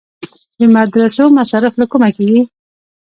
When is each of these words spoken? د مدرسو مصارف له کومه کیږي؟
د 0.59 0.61
مدرسو 0.75 1.23
مصارف 1.37 1.73
له 1.81 1.85
کومه 1.91 2.09
کیږي؟ 2.17 2.41